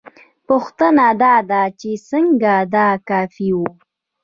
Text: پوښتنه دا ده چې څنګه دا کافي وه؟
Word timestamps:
پوښتنه 0.47 1.07
دا 1.23 1.35
ده 1.49 1.61
چې 1.79 1.91
څنګه 2.09 2.53
دا 2.75 2.87
کافي 3.09 3.49
وه؟ 3.57 3.69